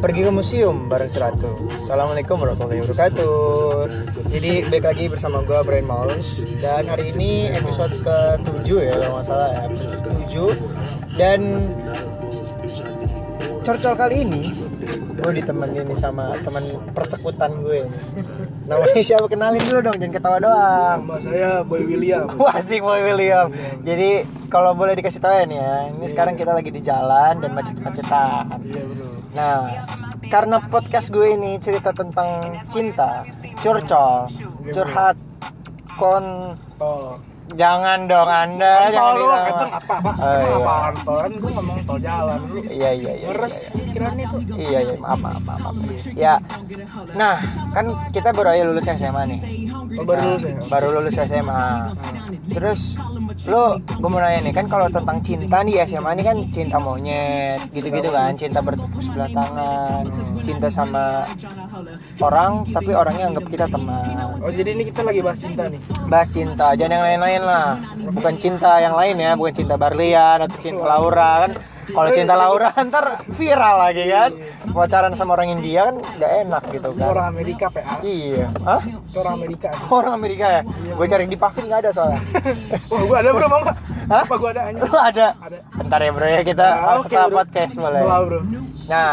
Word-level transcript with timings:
pergi 0.00 0.24
ke 0.24 0.32
museum 0.32 0.88
bareng 0.88 1.12
Seratu. 1.12 1.68
Assalamualaikum 1.76 2.40
warahmatullahi 2.40 2.80
wabarakatuh. 2.88 3.36
Jadi 4.32 4.64
balik 4.72 4.84
lagi 4.88 5.04
bersama 5.12 5.44
gue 5.44 5.60
Brian 5.60 5.84
Maulus 5.84 6.48
dan 6.64 6.88
hari 6.88 7.12
ini 7.12 7.52
episode 7.52 7.92
ke-7 8.00 8.68
ya 8.80 8.96
kalau 8.96 9.20
nggak 9.20 9.26
salah 9.28 9.50
ya. 9.52 9.64
7 10.24 11.20
dan 11.20 11.40
corcol 13.60 13.92
kali 13.92 14.24
ini 14.24 14.56
gue 15.20 15.32
ditemenin 15.36 15.84
nih 15.92 15.98
sama 16.00 16.32
teman 16.40 16.64
persekutan 16.96 17.60
gue 17.60 17.84
namanya 18.64 19.04
siapa? 19.04 19.28
Kenalin 19.28 19.60
dulu 19.60 19.84
dong 19.84 20.00
jangan 20.00 20.14
ketawa 20.16 20.38
doang. 20.40 20.98
Nama 21.04 21.16
saya 21.20 21.50
Boy 21.60 21.84
William. 21.84 22.24
Wah 22.40 22.56
asik 22.56 22.80
Boy 22.80 23.04
William. 23.04 23.52
Jadi 23.84 24.24
kalau 24.48 24.72
boleh 24.72 24.96
dikasih 24.96 25.20
tahu 25.20 25.30
ya 25.30 25.44
nih 25.46 25.58
ya 25.60 25.74
Ini 25.92 26.06
sekarang 26.08 26.34
kita 26.40 26.56
lagi 26.56 26.72
di 26.72 26.80
jalan 26.80 27.36
dan 27.36 27.50
macet-macetan. 27.52 28.48
Iya. 28.64 29.19
Nah 29.30 29.82
karena 30.30 30.58
podcast 30.62 31.10
gue 31.10 31.34
ini 31.34 31.58
cerita 31.62 31.90
tentang 31.94 32.60
cinta 32.66 33.22
Curcol 33.62 34.30
Curhat 34.70 35.16
Kon 35.98 36.56
Tol. 36.78 37.29
Jangan 37.54 37.98
dong 38.06 38.30
anda 38.30 38.74
jangan 38.94 39.14
lu 39.14 39.24
bilang. 39.26 39.46
emang 39.50 39.70
apa 39.74 39.92
apa? 39.98 40.10
Oh, 40.10 40.38
iya. 40.38 40.56
apaan? 40.60 40.94
Kan 41.02 41.32
gue 41.38 41.50
ngomong 41.50 41.78
tol 41.86 41.98
jalan 41.98 42.38
lu. 42.46 42.58
Iya 42.66 42.90
iya 42.94 43.12
iya 43.18 43.26
Ngeres 43.30 43.56
iya, 43.74 44.08
iya. 44.10 44.24
itu. 44.24 44.36
Iya 44.54 44.78
iya 44.86 44.94
maaf 44.98 45.18
maaf 45.18 45.42
maaf, 45.42 45.60
maaf. 45.60 45.74
Ya 46.14 46.34
Nah 47.14 47.34
kan 47.74 47.86
kita 48.14 48.28
baru 48.30 48.48
aja 48.54 48.62
lulus 48.66 48.86
SMA 48.86 49.22
nih 49.26 49.40
Oh, 49.98 50.06
baru 50.06 50.22
lulus 50.22 50.44
ya? 50.46 50.54
baru 50.70 50.86
lulus 50.94 51.16
SMA 51.18 51.66
terus 52.54 52.80
lo 53.50 53.82
gue 53.82 54.06
mau 54.06 54.22
nanya 54.22 54.38
nih 54.46 54.54
kan 54.54 54.66
kalau 54.70 54.86
tentang 54.86 55.18
cinta 55.18 55.66
nih 55.66 55.82
SMA 55.82 56.10
ini 56.14 56.22
kan 56.22 56.36
cinta 56.54 56.78
monyet 56.78 57.58
gitu-gitu 57.74 58.06
kan 58.14 58.30
cinta 58.38 58.62
bertepuk 58.62 59.02
sebelah 59.02 59.30
tangan 59.34 60.04
cinta 60.46 60.70
sama 60.70 61.26
orang 62.20 62.52
tapi 62.66 62.90
orangnya 62.90 63.24
anggap 63.26 63.44
kita 63.46 63.66
teman 63.66 64.04
Oh 64.40 64.48
jadi 64.48 64.70
ini 64.70 64.84
kita 64.84 65.00
lagi 65.00 65.20
bahas 65.20 65.38
cinta 65.38 65.66
nih. 65.66 65.80
bahas 66.06 66.28
cinta 66.28 66.66
jangan 66.72 66.92
yang 66.92 67.04
lain-lain 67.06 67.42
lah 67.42 67.66
bukan 68.10 68.34
cinta 68.36 68.72
yang 68.78 68.94
lain 68.94 69.16
ya 69.16 69.32
bukan 69.34 69.52
cinta 69.54 69.74
Barlian 69.74 70.38
atau 70.40 70.56
cinta 70.56 70.80
Laura 70.82 71.30
kan 71.42 71.52
kalau 71.90 72.10
cinta 72.10 72.34
Laura 72.34 72.70
ntar 72.86 73.04
viral 73.30 73.76
lagi 73.80 74.04
kan 74.06 74.30
pacaran 74.70 75.12
sama 75.12 75.34
orang 75.34 75.52
India 75.52 75.80
kan 75.84 75.96
nggak 75.98 76.32
enak 76.40 76.62
gitu 76.70 76.88
Itu 76.88 76.96
kan 76.96 77.08
orang 77.10 77.26
Amerika 77.28 77.66
PA. 77.68 77.94
iya 78.00 78.46
Hah? 78.60 78.80
Orang 79.12 79.34
Amerika. 79.36 79.68
orang 79.90 80.12
Amerika 80.14 80.46
ya 80.48 80.62
gue 80.86 81.06
cari 81.06 81.24
di 81.26 81.34
Pavin 81.34 81.64
nggak 81.66 81.80
ada 81.80 81.90
soalnya 81.90 82.20
Wah 82.90 83.02
gua 83.02 83.16
ada 83.18 83.30
bro 83.30 83.46
mau 83.46 83.60
nggak? 83.60 83.76
Hah? 84.06 84.22
Apa 84.22 84.34
gua 84.36 84.50
ada? 84.50 84.62
Lu 84.72 84.86
ada? 85.10 85.26
Ada. 85.36 85.58
Bentar 85.74 85.98
ya 85.98 86.10
bro 86.10 86.26
ya 86.28 86.40
kita 86.42 86.66
Nah, 86.70 86.94
oke, 86.94 87.02
setelah 87.04 87.28
podcast 87.32 87.72
boleh. 87.74 88.00
Selalu 88.00 88.24
bro. 88.24 88.38
Nah, 88.86 89.12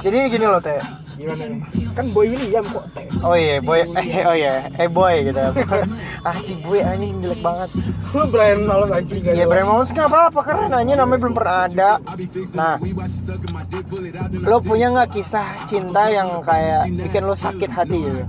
jadi 0.00 0.18
gini 0.28 0.46
loh 0.46 0.60
teh. 0.60 0.78
Gimana 1.20 1.44
nih? 1.52 1.60
Kan 1.92 2.06
Boy 2.16 2.26
William 2.32 2.64
kok. 2.64 2.84
Oh 3.20 3.36
iya 3.36 3.60
boy, 3.60 3.84
eh 4.00 4.24
oh 4.24 4.32
iya, 4.32 4.72
eh 4.72 4.88
boy 4.88 5.14
gitu. 5.28 5.40
ah 6.24 6.36
cik 6.40 6.58
boy 6.64 6.80
anjing 6.80 7.20
jelek 7.20 7.40
banget. 7.44 7.68
Lu 8.16 8.24
Brian 8.32 8.60
Maulus 8.64 8.90
anjing 8.92 9.20
Iya 9.28 9.44
Brian 9.44 9.68
Maulus 9.68 9.92
nggak 9.92 10.08
apa-apa 10.08 10.40
keren 10.40 10.72
aja 10.72 10.92
namanya 10.96 11.20
belum 11.20 11.34
pernah 11.36 11.56
ada. 11.68 11.90
Nah, 12.56 12.74
lo 14.40 14.56
punya 14.64 14.86
nggak 14.96 15.08
kisah 15.12 15.48
cinta 15.68 16.08
yang 16.08 16.40
kayak 16.40 16.88
bikin 16.88 17.22
lo 17.28 17.36
sakit 17.36 17.68
hati 17.68 17.98
gitu? 18.00 18.20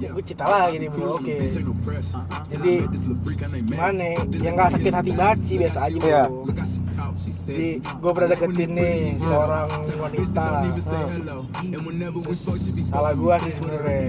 Ya, 0.00 0.08
gue 0.16 0.24
cerita 0.24 0.44
lagi 0.48 0.76
nih 0.80 0.88
bro, 0.88 1.20
oke 1.20 1.36
Jadi 2.48 2.74
gimana 3.68 4.02
ya? 4.02 4.18
Yang 4.48 4.54
gak 4.56 4.70
sakit 4.78 4.92
hati 4.96 5.12
banget 5.12 5.38
sih 5.44 5.56
biasa 5.60 5.78
aja 5.86 5.98
bro 6.00 6.08
Iya. 6.10 6.24
Jadi 7.50 7.68
gue 7.82 8.10
pernah 8.14 8.30
deketin 8.30 8.70
nih 8.78 8.96
seorang 9.18 9.66
wanita 9.98 10.44
Salah 12.86 13.12
gue 13.18 13.34
sih 13.42 13.52
sebenarnya 13.58 14.00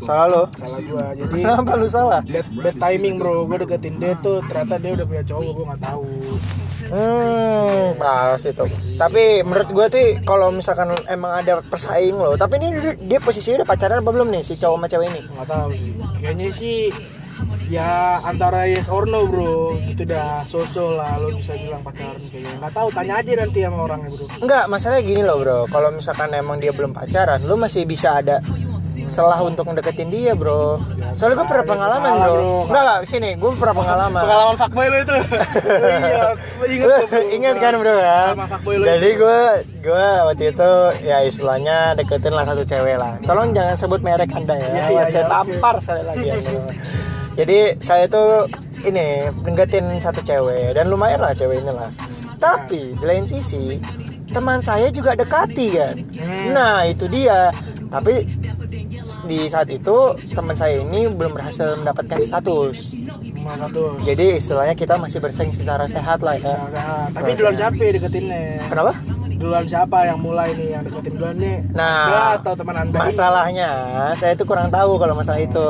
Salah 0.00 0.26
lo? 0.32 0.42
Salah 0.56 0.80
gue 0.80 1.04
Jadi 1.20 1.40
Kenapa 1.44 1.72
lu 1.76 1.88
salah? 1.92 2.20
bad, 2.24 2.46
bad 2.56 2.76
timing 2.80 3.20
bro 3.20 3.44
Gue 3.44 3.60
deketin 3.60 4.00
dia 4.00 4.16
tuh 4.24 4.40
ternyata 4.48 4.80
dia 4.80 4.92
udah 4.96 5.06
punya 5.06 5.24
cowok 5.28 5.52
gue 5.52 5.64
gak 5.68 5.82
tahu 5.84 6.04
Hmm, 6.86 7.98
parah 7.98 8.38
sih 8.38 8.54
tuh. 8.54 8.70
Tapi 8.94 9.42
menurut 9.42 9.70
gue 9.74 9.86
tuh 9.90 10.06
kalau 10.22 10.54
misalkan 10.54 10.94
emang 11.10 11.42
ada 11.42 11.58
persaing 11.58 12.14
loh. 12.14 12.38
Tapi 12.38 12.62
ini 12.62 12.94
dia, 13.02 13.18
posisinya 13.18 13.64
udah 13.64 13.68
pacaran 13.74 13.98
apa 14.06 14.10
belum 14.14 14.28
nih 14.30 14.42
si 14.46 14.54
cowok 14.54 14.76
sama 14.78 14.86
cewek 14.86 15.08
ini? 15.10 15.22
Gak 15.26 15.48
tahu 15.50 15.68
Kayaknya 16.22 16.48
sih 16.54 16.94
ya 17.66 18.22
antara 18.22 18.70
yes 18.70 18.86
or 18.86 19.10
no 19.10 19.26
bro 19.26 19.74
gitu 19.90 20.06
dah 20.06 20.46
sosok 20.46 21.02
lah 21.02 21.18
lo 21.18 21.34
bisa 21.34 21.58
bilang 21.58 21.82
pacaran 21.82 22.14
kayaknya 22.22 22.54
nggak 22.62 22.72
tahu 22.72 22.88
tanya 22.94 23.14
aja 23.18 23.32
nanti 23.42 23.58
sama 23.66 23.78
orangnya 23.82 24.10
bro 24.14 24.26
Enggak, 24.36 24.64
masalahnya 24.68 25.02
gini 25.02 25.22
loh 25.24 25.36
bro. 25.40 25.58
Kalau 25.66 25.88
misalkan 25.90 26.28
emang 26.36 26.60
dia 26.60 26.70
belum 26.70 26.92
pacaran, 26.92 27.40
lu 27.42 27.56
masih 27.56 27.88
bisa 27.88 28.20
ada 28.20 28.44
selah 29.06 29.38
untuk 29.38 29.70
ngedeketin 29.70 30.10
dia 30.10 30.34
bro. 30.34 30.78
Soalnya 31.14 31.42
gue 31.42 31.48
pernah 31.48 31.66
pengalaman 31.66 32.12
bro. 32.26 32.66
Enggak 32.68 32.82
enggak, 32.82 33.00
sini 33.06 33.30
gue 33.38 33.50
pernah 33.54 33.74
pengalaman. 33.74 34.22
pengalaman 34.22 34.56
fuckboy 34.58 34.86
lo 34.90 34.98
itu 34.98 35.16
iya 36.74 36.96
ingat 37.30 37.54
bro. 37.56 37.62
kan 37.62 37.72
bro 37.78 37.94
kan? 37.96 38.34
Lo 38.66 38.84
Jadi 38.84 39.08
gue 39.14 39.40
gue 39.82 40.06
waktu 40.26 40.44
itu 40.52 40.70
ya 41.06 41.18
istilahnya 41.22 41.94
deketin 41.94 42.34
lah 42.34 42.44
satu 42.44 42.62
cewek 42.66 42.98
lah. 42.98 43.18
Tolong 43.22 43.54
jangan 43.54 43.74
sebut 43.78 44.00
merek 44.02 44.30
anda 44.34 44.54
ya. 44.58 44.68
Iya, 44.68 44.84
iya, 44.90 45.02
saya 45.06 45.24
tampar 45.30 45.78
sekali 45.78 46.02
lagi 46.02 46.26
ya. 46.26 46.36
bro. 46.42 46.60
Jadi 47.36 47.76
saya 47.84 48.08
tuh 48.08 48.48
ini 48.82 49.28
deketin 49.44 50.00
satu 50.00 50.24
cewek 50.24 50.72
dan 50.72 50.88
lumayan 50.88 51.20
lah 51.20 51.36
cewek 51.36 51.60
ini 51.60 51.72
lah. 51.72 51.92
Tapi 52.40 52.96
di 52.96 53.04
lain 53.04 53.28
sisi 53.28 53.76
teman 54.32 54.60
saya 54.64 54.88
juga 54.88 55.12
dekati 55.12 55.66
kan. 55.76 55.94
Hmm. 56.16 56.52
Nah 56.56 56.88
itu 56.88 57.04
dia. 57.08 57.52
Tapi 57.86 58.24
di 59.28 59.46
saat 59.46 59.70
itu 59.70 60.18
teman 60.34 60.56
saya 60.58 60.82
ini 60.82 61.06
belum 61.12 61.36
berhasil 61.36 61.78
mendapatkan 61.78 62.20
status. 62.24 62.96
Jadi 64.02 64.42
istilahnya 64.42 64.74
kita 64.74 64.98
masih 64.98 65.22
bersaing 65.22 65.54
secara 65.54 65.86
sehat 65.86 66.18
lah 66.24 66.34
ya. 66.34 66.56
Nah, 66.74 67.06
tapi 67.14 67.38
siapa 67.38 67.78
ya 67.78 67.90
deketinnya 67.94 68.66
Kenapa? 68.66 68.92
Duluan 69.36 69.64
siapa 69.64 69.98
yang 70.02 70.18
mulai 70.18 70.52
nih 70.52 70.68
yang 70.72 70.82
deketin 70.82 71.12
duluan 71.12 71.36
nih 71.36 71.56
Nah, 71.72 72.08
Anda 72.08 72.22
atau 72.40 72.52
teman 72.56 72.74
anda 72.74 72.96
Masalahnya 72.96 73.70
saya 74.12 74.32
itu 74.32 74.44
kurang 74.44 74.68
tahu 74.68 74.96
kalau 74.96 75.12
masalah 75.12 75.38
itu. 75.38 75.68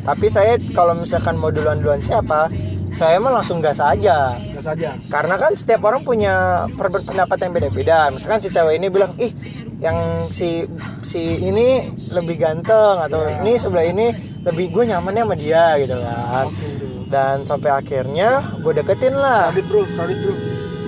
Tapi 0.00 0.26
saya 0.26 0.54
kalau 0.72 0.94
misalkan 0.94 1.34
mau 1.34 1.50
duluan-duluan 1.50 1.98
siapa, 1.98 2.48
saya 2.90 3.18
mah 3.18 3.36
langsung 3.36 3.58
gas 3.58 3.78
aja. 3.78 4.34
Gas 4.34 4.64
saja 4.64 4.94
Karena 5.06 5.34
kan 5.36 5.52
setiap 5.52 5.84
orang 5.84 6.02
punya 6.02 6.64
pendapat 6.78 7.36
yang 7.40 7.52
beda-beda. 7.52 7.98
Misalkan 8.08 8.38
si 8.38 8.48
cewek 8.48 8.78
ini 8.78 8.86
bilang, 8.88 9.12
"Ih, 9.16 9.34
yang 9.78 9.96
si 10.30 10.64
si 11.02 11.38
ini 11.40 11.90
lebih 12.10 12.38
ganteng 12.38 12.96
atau 13.00 13.26
Iya. 13.26 13.42
ini 13.42 13.52
sebelah 13.54 13.86
ini 13.86 14.06
lebih 14.40 14.70
gue 14.70 14.84
nyamannya 14.88 15.22
sama 15.26 15.34
dia 15.36 15.64
gitu 15.78 15.96
kan." 15.98 16.46
Bro. 16.48 16.88
Dan 17.10 17.36
sampai 17.42 17.70
akhirnya 17.74 18.38
gue 18.62 18.72
deketin 18.72 19.18
lah. 19.18 19.50
Kredit 19.50 19.66
bro 19.66 19.82
kredit 19.84 20.18
bro 20.22 20.34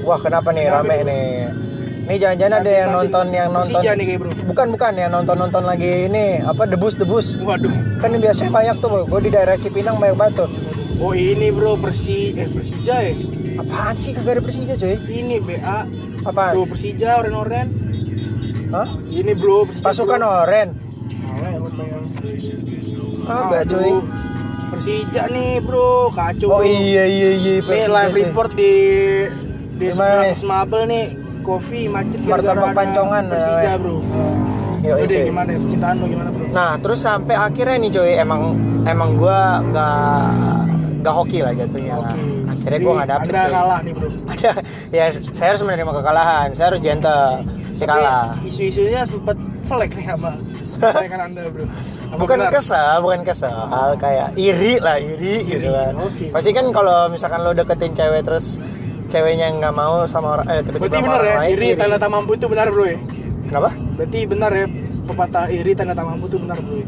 Wah, 0.03 0.19
kenapa 0.19 0.51
nih 0.51 0.67
Kenapa 0.67 0.83
rame 0.83 0.97
itu? 0.99 1.07
nih? 1.07 1.31
Nih 2.13 2.21
jangan-jangan 2.21 2.61
ada 2.61 2.73
yang 2.77 2.91
nonton 2.93 3.27
yang 3.33 3.49
nonton. 3.49 3.81
Nih 3.81 4.05
kayak 4.05 4.21
bro. 4.21 4.31
Bukan 4.53 4.67
bukan 4.77 4.93
yang 5.01 5.11
nonton 5.17 5.33
nonton 5.33 5.65
lagi 5.65 6.13
ini 6.13 6.45
apa 6.45 6.69
debus 6.69 7.01
debus 7.01 7.33
waduh. 7.41 7.73
Kan 8.05 8.13
ini 8.13 8.29
biasanya 8.29 8.53
banyak 8.53 8.77
tuh 8.85 9.09
gue 9.09 9.21
di 9.25 9.31
daerah 9.33 9.57
Cipinang 9.57 9.97
banyak 9.97 10.21
banget 10.21 10.45
tuh. 10.45 10.49
Oh 11.01 11.17
ini 11.17 11.49
bro 11.49 11.81
Persi 11.81 12.37
eh 12.37 12.45
Persija 12.53 13.01
ya? 13.01 13.17
Apaan 13.65 13.97
sih? 13.97 14.13
Kagak 14.13 14.37
ada 14.37 14.43
Persija 14.45 14.77
cuy. 14.77 15.01
Ini 15.09 15.41
BA 15.41 15.79
apaan? 16.29 16.53
Bro 16.53 16.69
Persija 16.69 17.17
oren 17.17 17.33
oren. 17.33 17.67
Hah? 18.77 18.89
ini 19.09 19.33
bro 19.33 19.65
Persija, 19.65 19.81
pasukan 19.81 20.21
bro. 20.21 20.41
oren 20.45 20.69
pengen. 21.73 22.05
kagak 23.25 23.63
cuy. 23.73 23.93
Persija 24.69 25.23
nih 25.33 25.65
bro. 25.65 26.13
Kacau 26.13 26.49
oh 26.53 26.61
bro. 26.61 26.69
iya 26.69 27.09
iya 27.09 27.31
iya 27.41 27.55
Nih 27.57 27.65
Persija, 27.65 27.89
live 27.89 28.13
cuy. 28.13 28.21
report 28.21 28.51
di 28.53 28.73
di 29.81 29.89
mana 29.97 30.29
nih? 30.85 31.22
Kopi 31.43 31.81
macet 31.87 32.19
Martabak 32.23 32.71
ada 32.71 32.75
Pancongan, 32.75 33.23
Persija 33.27 33.51
namanya. 33.51 33.75
bro. 33.77 33.95
Yo, 34.83 34.95
Udah 34.99 35.21
gimana? 35.23 35.51
Lo 35.95 36.07
gimana 36.07 36.31
bro? 36.31 36.45
Nah 36.51 36.71
terus 36.79 36.99
sampai 36.99 37.35
akhirnya 37.35 37.77
nih 37.79 37.91
cuy 37.91 38.13
emang 38.17 38.43
emang 38.83 39.11
gue 39.15 39.39
nggak 39.71 40.17
nggak 41.03 41.15
hoki 41.15 41.39
lah 41.43 41.53
jatuhnya. 41.53 41.95
Oke. 41.99 42.19
akhirnya 42.49 42.79
gue 42.79 42.93
nggak 42.95 43.11
dapet 43.11 43.31
cuy 43.33 43.51
kalah 43.51 43.79
nih 43.83 43.93
bro. 43.95 44.07
Ada 44.27 44.51
ya 44.97 45.05
saya 45.31 45.49
harus 45.55 45.63
menerima 45.63 45.93
kekalahan 45.93 46.49
saya 46.51 46.67
harus 46.71 46.81
gentle 46.81 47.25
si 47.73 47.85
kalah. 47.85 48.35
isu-isunya 48.43 49.03
sempet 49.03 49.37
selek 49.63 49.91
nih 49.95 50.07
sama 50.09 50.31
anda 51.27 51.43
bro. 51.47 51.65
Apa 52.13 52.19
bukan 52.19 52.39
benar? 52.45 52.53
kesal 52.53 52.95
bukan 53.01 53.21
kesal 53.25 53.97
kayak 53.97 54.35
iri 54.37 54.77
lah 54.77 55.01
iri 55.01 55.47
gitu 55.47 55.71
kan 55.71 55.95
Oke. 55.97 56.29
pasti 56.29 56.51
kan 56.51 56.69
kalau 56.69 57.09
misalkan 57.09 57.41
lo 57.41 57.55
deketin 57.55 57.95
cewek 57.95 58.21
terus 58.21 58.61
ceweknya 59.13 59.47
nggak 59.53 59.75
mau 59.77 60.09
sama 60.09 60.41
orang 60.41 60.47
eh 60.49 60.61
tiba-tiba 60.65 60.89
berarti 60.89 61.05
benar 61.05 61.21
ya 61.21 61.35
lain, 61.37 61.51
iri 61.53 61.69
tanda 61.77 61.97
tak 62.01 62.11
mampu 62.11 62.31
itu 62.33 62.47
benar 62.49 62.67
bro 62.73 62.85
ya? 62.89 62.99
Kenapa? 63.45 63.71
Berarti 64.01 64.19
benar 64.25 64.51
ya 64.57 64.67
pepatah 65.05 65.45
iri 65.53 65.73
tanda 65.77 65.93
tak 65.93 66.07
mampu 66.09 66.25
itu 66.33 66.39
benar 66.41 66.57
bro 66.57 66.75
ya? 66.81 66.87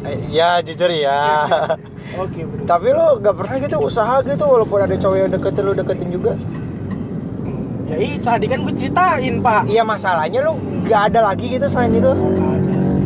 Eh, 0.00 0.16
ya 0.32 0.50
jujur 0.64 0.90
ya. 0.90 1.46
Oke 2.22 2.40
bro. 2.42 2.66
Tapi 2.66 2.88
lo 2.90 3.06
gak 3.22 3.34
pernah 3.38 3.54
gitu 3.62 3.76
usaha 3.78 4.14
gitu 4.26 4.42
walaupun 4.42 4.78
ada 4.82 4.96
cowok 4.98 5.16
yang 5.22 5.30
deketin 5.30 5.62
lo 5.62 5.72
deketin 5.78 6.08
juga. 6.10 6.32
Ya 7.90 7.96
iya 7.98 8.16
tadi 8.22 8.46
kan 8.50 8.58
gue 8.66 8.74
ceritain 8.74 9.34
pak. 9.38 9.62
Iya 9.70 9.82
masalahnya 9.86 10.40
lu 10.46 10.58
nggak 10.86 11.02
ada 11.14 11.20
lagi 11.30 11.46
gitu 11.46 11.66
selain 11.70 11.94
itu. 11.94 12.10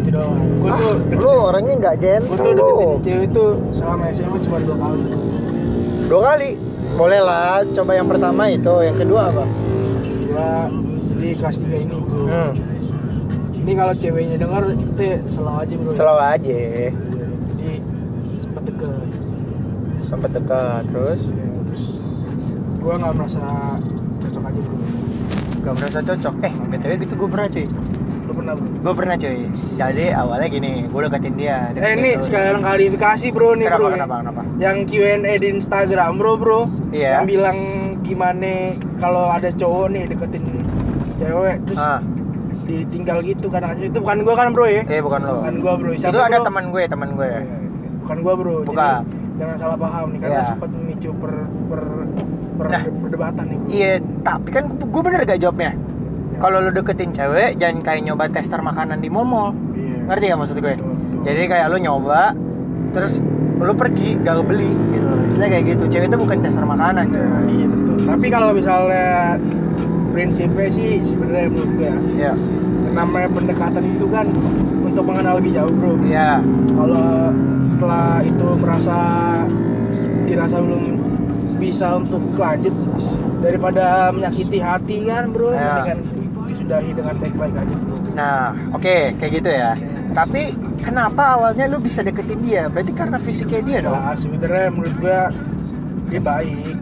Itu 0.01 0.09
doang. 0.13 0.37
Gue 0.61 0.71
ah, 0.73 0.79
tuh 0.81 0.97
lu 1.21 1.33
orangnya 1.53 1.75
nggak 1.77 1.97
gue 2.01 2.01
gentle 2.01 2.37
tuh 2.41 2.53
deketin 2.57 2.77
cewek 3.05 3.29
tuh 3.33 3.53
selama 3.77 4.09
SMA 4.17 4.39
cuma 4.45 4.57
dua 4.65 4.77
kali. 4.81 5.03
Dua 6.05 6.21
kali 6.21 6.49
boleh 6.95 7.21
lah 7.21 7.67
coba 7.75 7.93
yang 7.99 8.07
pertama 8.07 8.47
itu 8.47 8.75
yang 8.87 8.97
kedua 8.97 9.35
apa? 9.35 9.45
Gue 10.07 10.51
di 11.19 11.29
kelas 11.35 11.57
3 11.59 11.85
ini. 11.85 11.99
Hmm, 11.99 12.51
ini 13.59 13.73
kalau 13.75 13.95
ceweknya 13.97 14.37
dengar 14.39 14.63
kita 14.73 15.27
selalu 15.27 15.59
aja 15.59 15.75
bro. 15.75 15.93
Selalu 15.99 16.23
aja. 16.23 16.59
Jadi 17.51 17.73
sempet 18.39 18.63
deket. 18.71 19.09
Sampai 20.07 20.29
dekat 20.31 20.83
terus? 20.95 21.21
Ya, 21.27 21.49
terus 21.67 21.85
gue 22.79 22.95
nggak 22.95 23.15
merasa 23.19 23.43
cocok 24.23 24.43
aja 24.47 24.61
bro. 24.63 24.77
Gak 25.65 25.75
merasa 25.81 25.99
cocok? 26.05 26.35
Eh 26.45 26.53
btw 26.53 26.93
gitu 27.03 27.15
gue 27.17 27.29
pernah 27.29 27.49
cuy 27.49 27.67
lu 28.25 28.33
pernah 28.33 28.53
bro. 28.57 28.67
Gue 28.81 28.95
pernah 28.97 29.15
cuy. 29.17 29.39
Jadi 29.77 30.05
awalnya 30.11 30.49
gini 30.49 30.71
gue 30.89 31.01
deketin 31.05 31.35
dia. 31.37 31.59
Eh 31.77 31.93
ini 31.97 32.11
tuh. 32.17 32.25
sekalian 32.29 32.59
klarifikasi 32.65 33.27
bro 33.31 33.51
nih 33.55 33.67
kenapa 33.69 33.81
bro 33.81 33.89
kenapa 33.93 34.15
kenapa? 34.25 34.41
Yang 34.57 34.77
Q&A 34.89 35.33
di 35.37 35.49
Instagram 35.53 36.13
bro 36.17 36.33
bro. 36.41 36.61
Iya. 36.91 37.21
yang 37.21 37.27
bilang 37.29 37.59
gimana 38.05 38.77
kalau 39.01 39.29
ada 39.29 39.49
cowok 39.53 39.87
nih 39.93 40.03
deketin 40.09 40.45
cewek 41.17 41.57
terus 41.69 41.81
ah. 41.81 42.01
ditinggal 42.65 43.19
gitu 43.21 43.47
kan. 43.53 43.77
Itu 43.77 43.99
bukan 44.01 44.19
gua 44.25 44.35
kan 44.37 44.49
bro 44.57 44.67
ya? 44.67 44.83
Eh 44.89 45.01
bukan 45.05 45.21
lo. 45.21 45.35
Bukan 45.45 45.57
gua 45.61 45.73
bro. 45.77 45.91
Itu 45.93 46.01
Siapa, 46.09 46.25
ada 46.25 46.39
bro? 46.41 46.47
teman 46.49 46.65
gue 46.73 46.83
teman 46.89 47.09
gue. 47.13 47.29
Iya, 47.29 47.59
bukan 48.05 48.17
gua 48.25 48.35
bro. 48.41 48.55
Bukan. 48.65 48.81
Jadi, 49.05 49.23
jangan 49.35 49.57
salah 49.59 49.77
paham 49.77 50.07
nih 50.15 50.19
karena 50.23 50.35
Iya. 50.39 50.45
sempat 50.47 50.71
memicu 50.71 51.11
per 51.19 51.33
per, 51.69 51.81
per 52.55 52.67
Nah. 52.71 52.83
perdebatan 52.87 53.45
nih 53.51 53.57
bro. 53.59 53.69
Iya 53.69 53.93
tapi 54.23 54.49
kan 54.49 54.65
gue 54.71 55.03
bener 55.03 55.21
gak 55.27 55.41
jawabnya 55.43 55.71
kalau 56.39 56.59
lo 56.61 56.71
deketin 56.71 57.11
cewek 57.11 57.57
jangan 57.57 57.81
kayak 57.83 58.03
nyoba 58.05 58.29
tester 58.29 58.61
makanan 58.61 59.01
di 59.01 59.09
mall 59.09 59.55
Iya. 59.75 60.11
ngerti 60.11 60.25
gak 60.31 60.39
maksud 60.41 60.57
gue? 60.59 60.75
Betul, 60.77 60.93
betul. 60.93 61.21
jadi 61.25 61.43
kayak 61.49 61.67
lo 61.73 61.77
nyoba 61.81 62.23
terus 62.95 63.19
lo 63.59 63.73
pergi 63.73 64.19
gak 64.21 64.45
beli 64.45 64.71
gitu. 64.93 65.13
Istilah 65.31 65.49
kayak 65.49 65.65
gitu. 65.75 65.85
Cewek 65.89 66.07
itu 66.11 66.19
bukan 66.19 66.39
tester 66.43 66.65
makanan 66.67 67.09
cuy. 67.09 67.23
Nah, 67.23 67.43
iya 67.49 67.67
betul. 67.71 67.97
Tapi 68.05 68.27
kalau 68.29 68.49
misalnya 68.53 69.39
prinsipnya 70.15 70.69
sih 70.71 71.03
sebenarnya 71.03 71.49
menurut 71.51 71.71
gue 71.75 71.93
ya 72.19 72.33
yang 72.87 72.95
namanya 72.95 73.29
pendekatan 73.35 73.83
itu 73.99 74.07
kan 74.07 74.27
untuk 74.85 75.05
mengenal 75.07 75.43
lebih 75.43 75.53
jauh 75.59 75.73
bro. 75.75 75.95
Iya. 76.07 76.39
Kalau 76.75 77.35
setelah 77.65 78.23
itu 78.23 78.47
merasa 78.61 78.97
dirasa 80.25 80.57
belum 80.61 80.85
bisa 81.59 81.97
untuk 81.97 82.21
lanjut 82.37 82.75
daripada 83.41 84.11
menyakiti 84.13 84.59
hati 84.61 84.97
kan 85.09 85.31
bro? 85.33 85.51
Ya. 85.55 85.83
mendingan 85.83 85.99
disudahi 86.47 86.91
dengan 86.95 87.15
baik-baik 87.19 87.55
aja. 87.57 87.75
Bro 87.75 87.97
nah 88.15 88.55
oke 88.73 89.19
kayak 89.19 89.33
gitu 89.43 89.51
ya. 89.51 89.73
Tapi 90.15 90.55
kenapa 90.79 91.35
awalnya 91.35 91.67
lo 91.67 91.83
bisa 91.83 92.01
deketin 92.07 92.39
dia? 92.45 92.71
Berarti 92.71 92.93
karena 92.95 93.19
fisiknya 93.19 93.61
dia 93.67 93.79
dong? 93.83 93.99
Nah 93.99 94.15
sebenarnya 94.15 94.69
menurut 94.71 94.95
gua 95.03 95.21
dia 96.07 96.21
baik. 96.23 96.77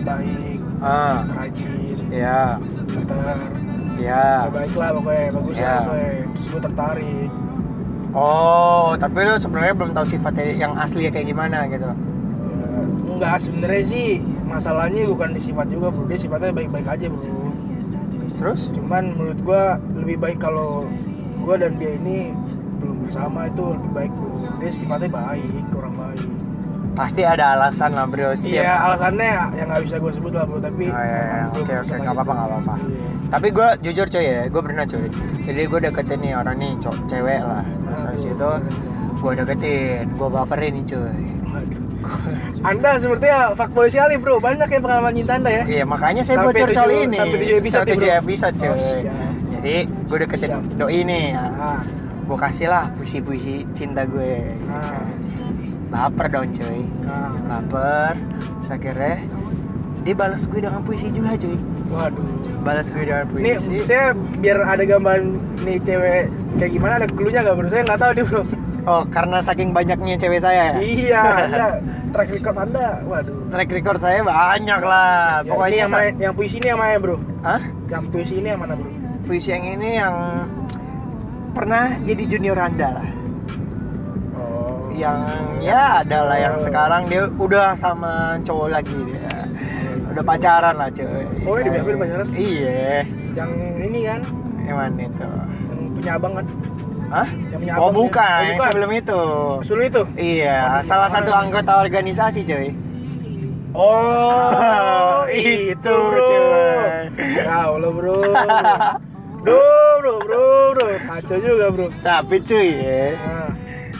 Baik 0.00 0.58
ah. 0.80 1.28
rajin. 1.36 1.96
Ya 2.08 2.56
pintar. 2.88 3.36
Ya 4.00 4.48
baik 4.48 4.72
lah 4.80 4.90
pokoknya 4.96 5.26
bagus 5.36 5.54
Ya. 5.60 5.68
lah 5.68 5.80
pokoknya. 5.84 6.10
Terus 6.32 6.46
gua 6.48 6.60
tertarik. 6.64 7.30
Oh 8.10 8.88
tapi 8.96 9.18
lo 9.22 9.36
sebenarnya 9.36 9.74
belum 9.76 9.90
tahu 9.92 10.06
sifatnya 10.08 10.44
yang 10.56 10.72
asli 10.80 11.06
kayak 11.12 11.28
gimana 11.28 11.68
gitu? 11.68 11.84
Ya, 11.84 11.94
enggak 13.12 13.36
sebenarnya 13.44 13.84
sih 13.86 14.24
masalahnya 14.48 15.06
bukan 15.06 15.36
di 15.36 15.40
sifat 15.44 15.66
juga 15.68 15.92
bro. 15.92 16.08
Dia 16.08 16.18
sifatnya 16.18 16.50
baik-baik 16.56 16.88
aja 16.88 17.06
bro 17.12 17.49
terus 18.40 18.72
cuman 18.72 19.12
menurut 19.12 19.38
gua 19.44 19.62
lebih 19.92 20.16
baik 20.16 20.38
kalau 20.40 20.88
gua 21.40 21.54
dan 21.54 21.76
dia 21.76 21.92
ini 21.94 22.32
belum 22.80 23.04
bersama 23.04 23.46
itu 23.46 23.64
lebih 23.68 23.90
baik 23.92 24.12
bro 24.12 24.32
dia 24.56 24.70
sifatnya 24.72 25.08
baik 25.12 25.44
orang 25.76 25.94
baik 25.94 26.24
pasti 26.90 27.22
ada 27.22 27.54
alasan 27.54 27.92
lah 27.92 28.08
bro 28.08 28.32
setiap 28.32 28.64
iya 28.64 28.74
alasannya 28.82 29.28
yang 29.54 29.66
nggak 29.68 29.82
bisa 29.84 29.96
gua 30.00 30.10
sebut 30.10 30.32
lah 30.32 30.44
bro 30.44 30.58
tapi 30.58 30.84
Oh, 30.88 30.96
iya, 30.96 31.20
iya. 31.20 31.42
Oke, 31.52 31.72
oke. 31.76 31.94
Nggak 31.94 32.14
apa-apa, 32.16 32.24
gitu. 32.24 32.32
nggak 32.34 32.48
apa-apa. 32.50 32.74
Iya. 32.80 33.08
tapi 33.30 33.48
gue 33.54 33.68
jujur 33.86 34.06
coy 34.10 34.24
ya 34.26 34.42
gue 34.48 34.62
pernah 34.64 34.84
coy 34.84 35.06
jadi 35.46 35.60
gue 35.62 35.78
deketin 35.86 36.18
nih 36.18 36.32
orang 36.34 36.56
nih 36.58 36.72
cowok 36.82 36.98
cewek 37.06 37.40
lah 37.40 37.62
terus 37.62 38.00
habis 38.02 38.24
itu 38.26 38.50
gue 39.20 39.32
deketin 39.38 40.02
gue 40.18 40.28
baperin 40.28 40.72
nih 40.74 40.84
coy 40.88 41.14
anda 42.70 42.90
sepertinya 43.00 43.38
fuckboy 43.56 43.88
sekali 43.88 44.14
bro. 44.16 44.40
Banyak 44.40 44.68
ya 44.68 44.80
pengalaman 44.80 45.12
cinta 45.14 45.32
anda 45.36 45.50
ya. 45.50 45.62
Iya 45.66 45.84
makanya 45.86 46.22
saya 46.24 46.36
Sampai 46.40 46.54
bocor 46.56 46.68
soal 46.74 46.90
ini. 46.92 47.16
sampai 47.16 47.38
tujuh 47.40 47.56
episode 47.60 47.86
ya, 47.86 47.92
tujuh 47.94 48.08
bro? 48.10 48.20
episode 48.20 48.54
coy 48.56 48.70
Oh, 48.70 49.02
jadi 49.50 49.76
gue 49.86 50.18
deketin 50.24 50.50
Siap. 50.50 50.62
doi 50.80 51.00
nih 51.04 51.26
ah, 51.36 51.80
gue 52.24 52.38
kasih 52.38 52.68
lah 52.72 52.84
puisi-puisi 52.96 53.66
cinta 53.76 54.02
gue. 54.08 54.56
Ah, 54.70 55.04
baper 55.90 56.26
dong 56.32 56.50
coy 56.54 56.80
ah. 57.06 57.32
baper. 57.48 58.14
Terus 58.60 58.68
akhirnya 58.70 59.16
dia 60.00 60.14
balas 60.16 60.42
gue 60.48 60.58
dengan 60.64 60.80
puisi 60.80 61.08
juga 61.12 61.36
coy 61.36 61.56
waduh. 61.90 62.24
Balas 62.60 62.86
gue 62.92 63.02
dengan 63.04 63.24
puisi. 63.28 63.80
saya 63.84 64.12
biar 64.40 64.64
ada 64.64 64.84
gambaran 64.84 65.36
nih 65.64 65.76
cewek 65.84 66.28
kayak 66.56 66.70
gimana 66.72 66.92
ada 67.00 67.08
clue-nya 67.08 67.40
nggak 67.44 67.56
bro? 67.56 67.68
Saya 67.68 67.82
nggak 67.84 68.00
tahu 68.00 68.12
nih 68.16 68.24
bro 68.28 68.42
oh 68.84 69.02
karena 69.06 69.38
saking 69.40 69.70
banyaknya 69.70 70.16
cewek 70.16 70.40
saya 70.40 70.72
ya? 70.72 70.80
Iya 70.80 71.20
anda 71.20 71.66
track 72.12 72.28
record 72.30 72.56
anda 72.58 72.86
waduh. 73.04 73.36
Track 73.48 73.70
record 73.70 73.98
saya 73.98 74.20
banyak 74.20 74.80
lah. 74.80 75.40
Ya, 75.40 75.50
pokoknya 75.50 75.76
yang, 75.78 75.90
sa- 75.90 75.98
main- 76.00 76.18
yang 76.18 76.32
puisi 76.34 76.56
ini 76.58 76.66
yang 76.68 76.80
mana 76.80 76.96
bro. 76.96 77.16
Hah? 77.40 77.60
yang 77.88 78.04
puisi 78.08 78.34
ini 78.38 78.48
yang 78.48 78.60
mana 78.60 78.74
bro? 78.74 78.90
Puisi 79.24 79.48
yang 79.50 79.64
ini 79.64 79.90
yang 79.96 80.14
pernah 81.50 81.94
jadi 82.02 82.22
junior 82.26 82.58
anda 82.58 82.88
lah. 82.94 83.08
Oh. 84.34 84.90
Yang 84.90 85.18
ya 85.60 86.02
ada 86.02 86.18
lah 86.24 86.38
yang 86.38 86.56
sekarang 86.58 87.02
dia 87.06 87.22
udah 87.28 87.74
sama 87.74 88.38
cowok 88.42 88.68
lagi 88.70 88.96
dia. 89.06 89.26
Udah 90.10 90.24
pacaran 90.26 90.74
lah 90.74 90.90
cuy. 90.90 91.22
Oh, 91.46 91.54
ini 91.58 91.68
dia 91.70 91.82
pacaran? 91.94 92.26
iya. 92.34 93.06
Yang 93.34 93.50
ini 93.78 94.00
kan? 94.02 94.20
Yang 94.66 94.76
mana 94.76 95.02
itu? 95.06 95.26
Yang 95.70 95.80
punya 95.94 96.12
abang 96.18 96.32
kan 96.34 96.46
Hah? 97.10 97.26
Yang 97.26 97.58
punya 97.60 97.74
Oh 97.76 97.90
bukan, 97.90 98.22
ya? 98.22 98.30
Oh, 98.32 98.40
yang 98.40 98.54
bukan. 98.54 98.66
sebelum 98.66 98.90
itu 98.94 99.20
sebelum 99.60 99.84
itu 99.84 100.02
Iya, 100.14 100.56
Oh, 100.70 100.82
salah 100.82 101.08
di- 101.08 101.12
satu 101.12 101.30
anggota 101.32 101.72
organisasi 101.76 102.40
cuy 102.42 102.68
oh 103.72 105.26
Itu, 105.30 105.70
itu 105.72 105.90
bro 105.90 106.22
cuy. 106.22 106.38
ya 107.36 107.58
Allah 107.66 107.90
bro 107.90 108.18
Duh, 109.40 109.56
bro, 109.96 110.14
bro, 110.20 110.44
bro, 110.70 110.86
kacau 111.02 111.38
juga 111.38 111.66
bro. 111.70 111.86
Tapi 112.00 112.36
cuy 112.40 112.68
ya 112.76 113.04
Nah, 113.16 113.48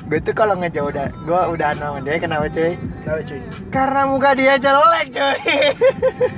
Gue 0.04 0.18
tuh 0.20 0.30
kalau 0.32 0.54
ngejauh 0.54 0.90
udah 0.90 1.06
Gue 1.20 1.40
udah 1.50 1.70
sama 1.72 1.98
dia 2.00 2.18
kenapa 2.18 2.46
cuy? 2.46 2.74
tahu 3.00 3.18
cuy. 3.24 3.40
Karena 3.70 4.00
muka 4.04 4.30
dia 4.32 4.54
jelek 4.54 5.06
cuy 5.08 5.38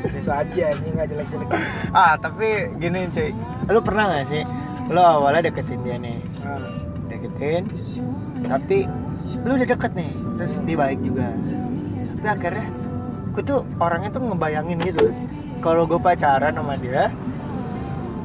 Biasa 0.07 0.33
aja, 0.38 0.67
ini 0.71 0.88
nggak 0.88 1.07
jelek-jelek. 1.07 1.49
Ah 1.91 2.14
tapi 2.14 2.49
gini 2.76 3.09
cuy 3.09 3.31
Lu 3.67 3.81
pernah 3.81 4.12
gak 4.12 4.26
sih? 4.26 4.45
Lu 4.91 5.01
awalnya 5.01 5.51
deketin 5.51 5.81
dia 5.87 5.97
nih 6.01 6.19
Nah, 6.43 6.59
Deketin 7.07 7.62
Tapi 8.49 8.89
Lu 9.47 9.55
udah 9.55 9.69
deket 9.69 9.93
nih 9.95 10.12
Terus 10.41 10.55
dia 10.65 10.77
baik 10.79 10.99
juga 11.05 11.27
Tapi 12.19 12.27
akhirnya 12.27 12.67
Gue 13.33 13.43
tuh 13.45 13.61
orangnya 13.79 14.11
tuh 14.11 14.23
ngebayangin 14.27 14.79
gitu 14.83 15.15
Kalau 15.62 15.87
gue 15.87 16.01
pacaran 16.01 16.55
sama 16.57 16.75
dia 16.81 17.12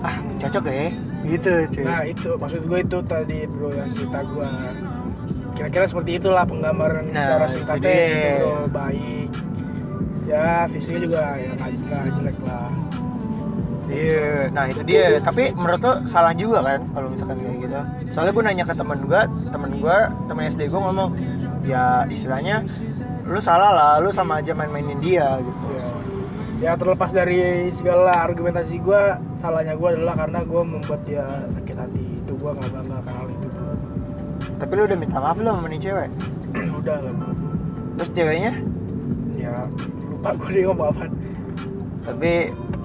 Ah 0.01 0.17
cocok 0.37 0.65
ya 0.69 0.89
Gitu 1.27 1.51
cuy 1.73 1.83
nah 1.83 2.01
itu 2.07 2.29
maksud 2.39 2.61
gue 2.63 2.79
itu 2.79 2.97
tadi 3.03 3.43
bro 3.49 3.73
yang 3.73 3.91
cerita 3.91 4.23
gue. 4.23 4.49
Kira-kira 5.57 5.85
seperti 5.89 6.11
itulah 6.21 6.45
penggambaran 6.47 7.03
Nah, 7.11 7.25
secara 7.25 7.45
itu 7.49 7.53
singkatnya 7.57 7.91
gitu 7.91 8.29
bro, 8.39 8.55
baik. 8.71 9.29
Ya 10.27 10.47
fisiknya 10.71 10.99
juga 11.03 11.21
ya 11.35 11.51
nggak 11.57 12.11
jelek 12.15 12.37
lah. 12.47 12.69
Iya, 13.87 14.51
nah 14.51 14.67
itu 14.67 14.83
dia. 14.83 15.17
Tapi 15.23 15.55
menurut 15.55 15.81
lo 15.81 15.93
salah 16.05 16.35
juga 16.35 16.59
kan 16.59 16.83
kalau 16.91 17.07
misalkan 17.07 17.39
kayak 17.39 17.57
gitu. 17.63 17.75
Soalnya 18.11 18.33
gue 18.35 18.43
nanya 18.43 18.65
ke 18.67 18.75
temen 18.75 18.99
gue, 19.07 19.21
temen 19.47 19.71
gue, 19.79 19.97
temen 20.27 20.43
SD 20.51 20.61
gue 20.67 20.79
ngomong, 20.79 21.09
ya 21.63 22.03
istilahnya 22.11 22.67
lu 23.27 23.39
salah 23.39 23.71
lah, 23.71 23.93
lu 24.03 24.11
sama 24.11 24.43
aja 24.43 24.51
main-mainin 24.51 24.99
dia 24.99 25.39
gitu. 25.39 25.67
Ya. 25.71 25.89
ya 26.57 26.71
terlepas 26.75 27.11
dari 27.15 27.71
segala 27.71 28.11
argumentasi 28.11 28.75
gue, 28.83 29.01
salahnya 29.39 29.79
gue 29.79 29.89
adalah 29.95 30.15
karena 30.19 30.39
gue 30.43 30.61
membuat 30.67 31.01
dia 31.07 31.25
sakit 31.55 31.75
hati. 31.79 32.05
Itu 32.27 32.35
gue 32.35 32.51
nggak 32.51 32.71
bangga 32.71 32.95
akan 33.03 33.13
hal 33.23 33.27
itu. 33.31 33.47
Tapi 34.57 34.71
lu 34.73 34.83
udah 34.89 34.97
minta 34.97 35.17
maaf 35.21 35.37
belum 35.37 35.53
sama 35.59 35.67
nih 35.69 35.81
cewek? 35.81 36.09
Udah 36.81 36.97
lah. 37.03 37.13
Terus 37.97 38.09
ceweknya? 38.13 38.53
Ya 39.37 39.69
lupa 40.09 40.33
gue 40.33 40.49
dia 40.49 40.63
ngomong 40.65 40.87
apa. 40.89 41.03
Tapi 42.09 42.31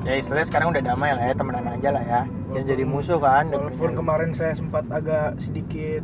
ya 0.03 0.15
istilahnya 0.19 0.47
sekarang 0.51 0.69
udah 0.75 0.83
damai 0.83 1.11
lah 1.15 1.25
ya, 1.31 1.35
temenan 1.35 1.67
aja 1.67 1.89
lah 1.95 2.05
ya. 2.05 2.21
Jangan 2.53 2.67
jadi 2.69 2.85
musuh 2.85 3.19
kan. 3.23 3.45
Walaupun 3.49 3.91
kemarin 3.97 4.31
saya 4.35 4.53
sempat 4.53 4.85
agak 4.91 5.39
sedikit 5.39 6.03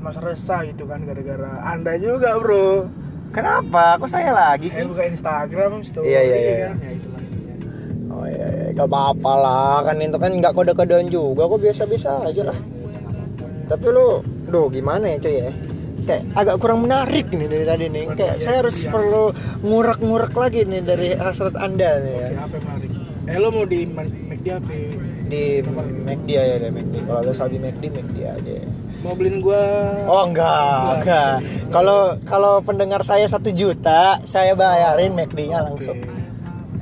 masa 0.00 0.20
resah 0.24 0.64
gitu 0.64 0.88
kan 0.88 1.04
gara-gara 1.04 1.60
anda 1.60 1.92
juga 2.00 2.40
bro 2.40 2.88
Kenapa? 3.30 3.94
Kok 4.00 4.10
saya 4.10 4.34
lagi 4.34 4.66
sih? 4.72 4.82
saya 4.82 4.90
buka 4.90 5.06
Instagram 5.06 5.86
story 5.86 6.08
Iya, 6.10 6.20
iya, 6.24 6.36
iya. 6.40 6.56
kan 6.74 6.76
ya 6.82 6.90
itulah. 6.98 7.20
Oh 8.10 8.24
iya, 8.26 8.46
iya. 8.50 8.66
gak 8.74 8.88
apa-apa 8.90 9.32
lah 9.38 9.76
kan 9.86 9.94
itu 10.02 10.18
kan 10.18 10.30
nggak 10.34 10.50
kode-kodean 10.50 11.06
juga 11.06 11.46
kok 11.46 11.60
biasa-biasa 11.62 12.26
aja 12.26 12.42
lah. 12.50 12.58
Tapi 13.70 13.86
lu, 13.86 14.18
duh 14.50 14.66
gimana 14.66 15.14
ya 15.14 15.16
cuy 15.22 15.36
ya? 15.46 15.50
Kayak 16.10 16.22
agak 16.34 16.56
kurang 16.58 16.82
menarik 16.82 17.30
nih 17.30 17.46
dari 17.46 17.64
tadi 17.70 17.84
nih. 17.86 18.04
Kayak 18.18 18.36
saya 18.42 18.56
harus 18.66 18.82
perlu 18.82 19.30
ngurak-ngurak 19.62 20.34
lagi 20.34 20.66
nih 20.66 20.82
dari 20.82 21.08
hasrat 21.14 21.54
anda 21.54 22.02
nih 22.02 22.14
ya. 22.18 22.28
Apa 22.42 22.56
menarik? 22.58 22.90
Eh 23.30 23.38
lo 23.38 23.48
mau 23.54 23.62
di 23.62 23.86
McD 23.86 24.46
apa? 24.58 24.74
Di 25.30 25.62
McD 26.02 26.28
aja 26.34 26.54
deh 26.66 26.70
McD. 26.74 26.94
Kalau 27.06 27.20
ada 27.22 27.30
di 27.30 27.58
McD, 27.62 27.84
McD 27.94 28.18
aja. 28.26 28.54
Mau 29.00 29.14
beliin 29.14 29.38
gua 29.38 29.62
Oh 30.10 30.26
enggak, 30.26 31.00
enggak. 31.00 31.34
Kalau 31.70 32.18
kalau 32.26 32.58
pendengar 32.58 33.06
saya 33.06 33.24
satu 33.30 33.54
juta, 33.54 34.18
saya 34.26 34.58
bayarin 34.58 35.14
McD-nya 35.14 35.62
langsung. 35.62 35.96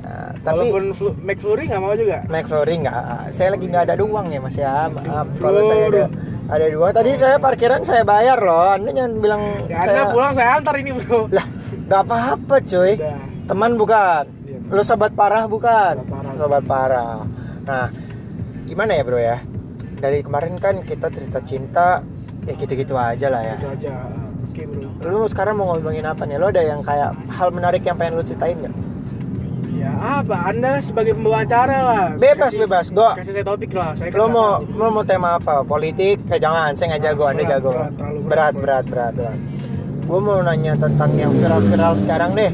Nah, 0.00 0.32
tapi 0.40 0.73
Walaupun 0.73 0.97
flu, 0.97 1.12
McFlurry 1.20 1.68
nggak 1.68 1.82
mau 1.85 1.92
juga. 1.92 2.25
McFlurry 2.32 2.80
enggak. 2.80 3.28
Saya 3.28 3.52
lagi 3.52 3.68
nggak 3.68 3.85
ada 3.92 3.94
uang 4.00 4.26
ya 4.32 4.40
Mas 4.40 4.56
ya. 4.56 4.88
Maaf 4.88 5.28
kalau 5.37 5.61
saya 5.61 5.85
ada 5.92 6.04
ada 6.49 6.67
dua. 6.73 6.88
Tadi 6.90 7.12
saya 7.12 7.37
parkiran 7.37 7.85
saya 7.85 8.02
bayar 8.02 8.40
loh. 8.40 8.73
Anda 8.73 8.90
jangan 8.90 9.12
bilang 9.21 9.43
Ya, 9.69 9.78
saya 9.85 10.09
Anda 10.09 10.14
pulang 10.17 10.33
saya 10.33 10.49
antar 10.57 10.75
ini 10.81 10.90
bro. 10.97 11.28
lah 11.28 11.47
nggak 11.88 12.00
apa-apa 12.05 12.57
cuy. 12.64 12.93
Udah. 12.97 13.17
Teman 13.49 13.71
bukan. 13.76 14.25
Iya. 14.49 14.59
Lu 14.73 14.83
sobat 14.85 15.12
parah 15.12 15.45
bukan? 15.49 16.05
Sobat 16.05 16.09
parah. 16.09 16.33
Sobat 16.37 16.64
parah. 16.64 17.17
Nah, 17.69 17.87
gimana 18.64 18.93
ya 18.97 19.02
bro 19.05 19.21
ya? 19.21 19.37
Dari 19.99 20.25
kemarin 20.25 20.57
kan 20.57 20.85
kita 20.85 21.12
cerita 21.12 21.40
cinta, 21.45 22.00
ya 22.45 22.52
gitu-gitu 22.57 22.97
aja 22.97 23.28
lah 23.28 23.43
ya. 23.45 23.57
Itu 23.57 23.69
aja. 23.69 23.93
Oke 24.49 24.62
bro. 24.64 24.88
Lu 25.05 25.25
sekarang 25.28 25.57
mau 25.61 25.73
ngomongin 25.73 26.05
apa 26.05 26.25
nih? 26.25 26.37
Lo 26.40 26.49
ada 26.49 26.64
yang 26.64 26.81
kayak 26.85 27.12
hal 27.33 27.49
menarik 27.52 27.85
yang 27.85 27.97
pengen 27.97 28.21
lu 28.21 28.25
ceritain 28.25 28.57
nggak? 28.57 28.75
Ya 29.99 30.23
apa? 30.23 30.37
Anda 30.47 30.78
sebagai 30.78 31.12
pembawa 31.12 31.43
acara 31.43 31.76
lah. 31.81 32.07
Bebas 32.14 32.49
Kasih- 32.49 32.61
bebas, 32.62 32.87
gua. 32.88 33.11
Kasih 33.12 33.33
saya 33.33 33.45
topik 33.45 33.71
lah. 33.73 33.90
Saya 33.93 34.09
kan 34.09 34.17
Lo 34.17 34.26
mau 34.28 34.62
lo 34.62 34.87
mau 34.90 35.02
tema 35.02 35.35
apa? 35.35 35.61
Politik? 35.62 36.23
Eh 36.25 36.38
jangan, 36.38 36.71
saya 36.73 36.95
nggak 36.95 37.02
jago, 37.05 37.25
anda 37.26 37.43
jago. 37.43 37.71
berat, 37.75 37.93
Berat, 37.93 38.23
berat. 38.23 38.55
berat, 38.55 38.85
berat, 38.87 39.12
berat. 39.12 39.38
Gue 40.00 40.19
mau 40.19 40.38
nanya 40.40 40.73
tentang 40.75 41.11
yang 41.14 41.33
viral-viral 41.33 41.93
sekarang 41.95 42.33
deh. 42.33 42.49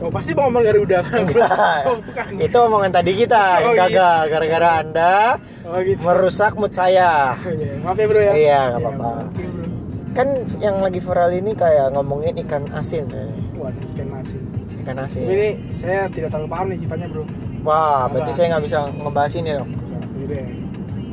Oh 0.00 0.08
pasti 0.08 0.32
mau 0.32 0.48
ngomong 0.48 0.64
Garuda 0.64 0.98
kan? 1.00 1.20
Enggak. 1.22 1.80
Oh 1.86 1.96
bukan. 1.96 2.24
Itu 2.40 2.56
omongan 2.58 2.90
tadi 2.90 3.12
kita 3.14 3.44
Oh, 3.60 3.70
iya. 3.70 3.78
gagal 3.78 4.20
gara-gara 4.28 4.70
anda 4.80 5.14
Oh 5.62 5.78
gitu. 5.78 6.00
merusak 6.00 6.52
mood 6.56 6.72
saya. 6.72 7.36
Oh, 7.38 7.48
iya. 7.48 7.72
Maaf 7.78 7.96
ya 7.96 8.04
bro 8.04 8.18
ya. 8.18 8.32
Iya, 8.34 8.60
nggak 8.66 8.80
apa-apa. 8.82 9.10
Oke 9.28 9.44
bro. 9.46 9.64
Kan 10.10 10.26
yang 10.58 10.76
lagi 10.78 10.98
viral 10.98 11.30
ini 11.32 11.52
kayak 11.54 11.94
ngomongin 11.94 12.34
ikan 12.40 12.64
asin. 12.74 13.06
eh. 13.08 13.30
Waduh, 13.54 13.80
ikan 13.94 14.08
asin. 14.18 14.42
Ikan 14.80 14.94
Tapi 14.94 15.06
asin. 15.06 15.22
ini 15.26 15.48
saya 15.74 16.08
tidak 16.08 16.28
terlalu 16.30 16.48
paham 16.48 16.66
nih 16.68 16.78
ceritanya 16.78 17.06
bro. 17.06 17.22
Wah, 17.60 18.08
berarti 18.08 18.24
Apa? 18.26 18.36
saya 18.36 18.46
nggak 18.50 18.64
bisa 18.64 18.76
ngebahas 18.90 19.32
ini 19.34 19.50
dong. 19.52 19.70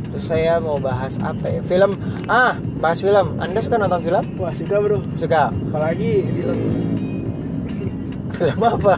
Terus 0.07 0.23
saya 0.25 0.53
mau 0.57 0.77
bahas 0.77 1.19
apa 1.19 1.45
ya? 1.49 1.61
Film. 1.61 1.91
Ah, 2.25 2.55
bahas 2.77 2.97
film. 2.97 3.35
Anda 3.37 3.59
suka 3.59 3.75
nonton 3.75 4.01
film? 4.01 4.23
Wah 4.35 4.51
suka 4.51 4.75
bro. 4.77 5.03
Suka. 5.13 5.51
Apalagi 5.51 6.11
film 6.29 6.57
Film 8.37 8.59
apa? 8.61 8.93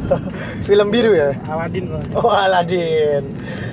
film 0.61 0.87
biru 0.89 1.11
ya? 1.11 1.31
Aladdin 1.45 1.83
bro. 1.87 1.99
Oh, 2.13 2.29
Aladdin. 2.29 3.23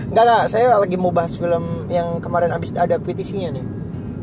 Enggak, 0.06 0.24
enggak. 0.24 0.42
Saya 0.48 0.72
lagi 0.72 0.94
mau 0.94 1.10
bahas 1.10 1.34
film 1.34 1.86
yang 1.88 2.18
kemarin 2.18 2.48
habis 2.48 2.70
ada 2.72 2.96
petisinya 2.96 3.52
nih. 3.52 3.64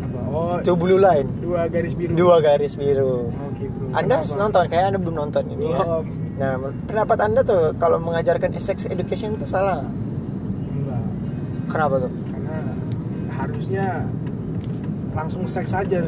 Apa? 0.04 0.20
Oh 0.26 0.56
To 0.60 0.74
Blue 0.74 0.98
Line. 0.98 1.28
dua 1.38 1.68
garis 1.68 1.94
biru. 1.94 2.16
Dua 2.16 2.40
garis 2.40 2.74
biru. 2.74 3.30
Oke 3.30 3.68
bro. 3.68 3.92
Anda 3.92 4.14
harus 4.18 4.32
Kenapa? 4.32 4.44
nonton, 4.50 4.64
kayak 4.68 4.86
Anda 4.88 5.00
belum 5.00 5.16
nonton 5.20 5.44
ini 5.50 5.66
ya. 5.68 5.80
Nah, 6.34 6.58
pendapat 6.90 7.18
Anda 7.22 7.42
tuh 7.46 7.78
kalau 7.78 8.02
mengajarkan 8.02 8.58
sex 8.58 8.90
education 8.90 9.38
itu 9.38 9.46
salah 9.46 9.82
nggak? 9.82 9.92
Enggak. 10.74 11.04
Kenapa 11.70 11.96
tuh? 12.02 12.12
Karena 12.30 12.58
harusnya 13.38 13.86
langsung 15.14 15.46
seks 15.46 15.78
aja. 15.78 16.02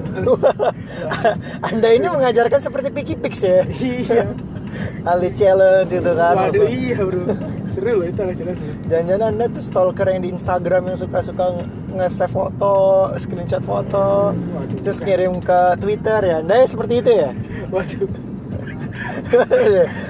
Anda 1.69 1.89
ini 1.93 2.09
mengajarkan 2.09 2.57
seperti 2.57 2.89
Picky 2.89 3.15
Pix 3.15 3.45
ya? 3.45 3.61
iya. 3.77 4.33
Alis 5.09 5.37
challenge 5.37 5.93
itu 5.93 6.11
kan. 6.17 6.35
Waduh 6.35 6.67
iya 6.67 6.99
bro. 6.99 7.23
Seru 7.71 8.01
loh 8.01 8.05
itu 8.09 8.19
alasan 8.19 8.51
sih. 8.57 8.67
Jangan-jangan 8.91 9.27
anda 9.31 9.45
tuh 9.47 9.63
stalker 9.63 10.07
yang 10.09 10.19
di 10.19 10.29
Instagram 10.35 10.91
yang 10.91 10.97
suka-suka 10.99 11.55
nge- 11.55 11.69
nge-save 11.95 12.33
foto, 12.33 12.75
screenshot 13.15 13.63
foto, 13.63 14.35
Waduh, 14.35 14.81
terus 14.83 14.99
ngirim 14.99 15.39
ke 15.39 15.79
Twitter 15.79 16.19
ya. 16.19 16.35
Anda 16.43 16.59
ya 16.59 16.67
seperti 16.67 16.93
itu 16.99 17.11
ya? 17.13 17.29
Waduh. 17.71 18.09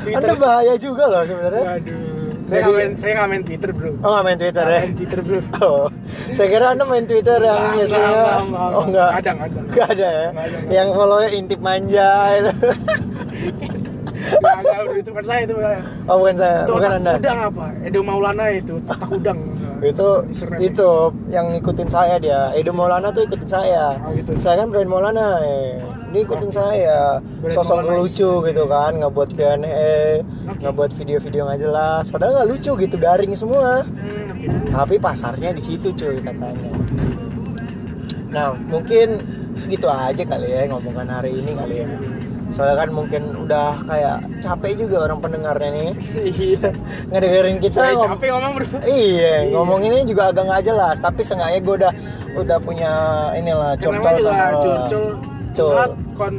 Anda 0.10 0.34
bahaya 0.36 0.74
juga 0.76 1.04
loh 1.06 1.24
sebenarnya. 1.24 1.64
Waduh. 1.66 2.14
Saya 2.46 2.62
nggak 2.62 2.76
main, 2.76 2.92
saya 2.94 3.12
nggak 3.16 3.30
main 3.32 3.44
Twitter 3.44 3.70
bro. 3.72 3.90
Oh 4.00 4.10
nggak 4.12 4.24
main 4.24 4.38
Twitter 4.38 4.62
Nggak 4.62 4.70
ya? 4.72 4.82
main 4.84 4.94
Twitter 4.94 5.20
bro. 5.20 5.40
Oh, 5.60 5.86
saya 6.30 6.48
kira 6.48 6.66
anda 6.70 6.84
main 6.86 7.06
Twitter 7.06 7.40
yang 7.40 7.58
Nggak, 7.58 7.74
biasanya. 7.74 8.06
nggak, 8.06 8.22
nggak, 8.22 8.44
nggak, 8.46 8.70
Oh 8.72 8.84
enggak. 8.86 9.10
Kadang, 9.12 9.38
kadang. 9.40 9.66
Nggak 9.66 9.88
ada 9.90 10.08
ya? 10.08 10.28
Nggak 10.28 10.46
ada, 10.46 10.56
nggak 10.56 10.72
Yang 10.72 10.88
follow-nya 10.92 11.30
intip 11.32 11.60
manja 11.60 12.10
itu. 12.32 12.52
Nggak, 14.26 14.56
nggak, 14.58 14.78
bro. 14.80 14.94
itu 14.96 15.10
bukan 15.10 15.26
saya 15.26 15.42
itu. 15.42 15.54
Oh 16.06 16.16
bukan 16.20 16.36
saya, 16.36 16.58
Itu 16.60 16.72
bukan 16.72 16.92
anda. 16.94 17.12
Udang 17.18 17.40
apa? 17.44 17.66
Edo 17.82 18.00
Maulana 18.02 18.46
itu, 18.52 18.74
otak 18.80 19.10
udang. 19.12 19.40
itu 19.78 20.08
Serem. 20.32 20.58
itu 20.64 20.90
yang 21.28 21.46
ngikutin 21.52 21.90
saya 21.90 22.16
dia 22.16 22.50
Edo 22.54 22.72
Maulana 22.72 23.12
tuh 23.12 23.22
ikutin 23.24 23.46
saya 23.46 24.00
Oh, 24.00 24.14
gitu. 24.14 24.32
saya 24.38 24.64
kan 24.64 24.72
brand 24.72 24.88
Maulana 24.88 25.42
eh. 25.42 25.78
dia 25.78 26.05
ikutin 26.14 26.52
saya. 26.52 27.18
Sosok 27.48 27.82
lucu 27.84 28.32
gitu 28.46 28.64
kan 28.66 28.92
ngebuat 28.96 29.30
Q&A 29.32 29.56
Oke. 29.58 30.62
ngebuat 30.62 30.92
video-video 30.94 31.42
nggak 31.46 31.62
jelas. 31.62 32.04
Padahal 32.08 32.32
nggak 32.36 32.50
lucu 32.52 32.72
gitu 32.76 32.96
garing 32.96 33.34
semua. 33.34 33.82
Hmm, 33.82 34.36
oke. 34.36 34.48
tapi 34.70 34.96
pasarnya 34.98 35.50
di 35.50 35.62
situ 35.62 35.90
cuy 35.92 36.20
katanya. 36.20 36.72
Nah 38.30 38.52
mungkin 38.54 39.18
segitu 39.56 39.88
aja 39.88 40.20
kali 40.22 40.52
ya 40.52 40.68
ngomongan 40.68 41.08
hari 41.08 41.32
ini 41.34 41.56
kali 41.56 41.76
ya. 41.82 41.90
Soalnya 42.54 42.86
kan 42.86 42.90
mungkin 42.94 43.24
udah 43.42 43.84
kayak 43.84 44.18
capek 44.40 44.78
juga 44.78 45.10
orang 45.10 45.20
pendengarnya 45.20 45.70
nih. 45.72 45.92
Iya. 46.46 46.70
ngedengerin 47.10 47.58
kita 47.60 47.82
ngom- 47.96 48.16
capek 48.16 48.30
ngomong 48.32 48.52
bro. 48.54 48.66
Iya, 48.86 49.34
ngomonginnya 49.50 50.04
juga 50.06 50.30
agak 50.30 50.44
nggak 50.46 50.64
jelas, 50.64 50.98
tapi 51.02 51.26
seenggaknya 51.26 51.60
gue 51.60 51.76
udah 51.84 51.94
udah 52.36 52.58
punya 52.62 52.92
inilah 53.34 53.74
curcol 53.76 54.16
sama 54.22 54.46
curcol. 54.62 55.04
Curhat, 55.56 55.92
kon. 56.14 56.36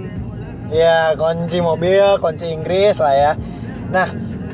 Ya, 0.68 1.14
kunci 1.14 1.58
mobil, 1.62 2.04
kunci 2.18 2.52
Inggris 2.52 2.98
lah 2.98 3.14
ya. 3.14 3.32
Nah, 3.88 4.10